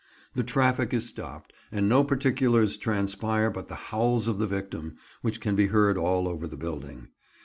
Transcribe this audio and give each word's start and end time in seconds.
The 0.33 0.41
traffic 0.41 0.95
is 0.95 1.07
stopped, 1.07 1.53
and 1.71 1.87
no 1.87 2.03
particulars 2.03 2.75
transpire 2.75 3.51
but 3.51 3.67
the 3.67 3.75
howls 3.75 4.27
of 4.27 4.39
the 4.39 4.47
victim, 4.47 4.95
which 5.21 5.39
can 5.39 5.55
be 5.55 5.67
heard 5.67 5.95
all 5.95 6.27
over 6.27 6.47
the 6.47 6.57
building. 6.57 7.09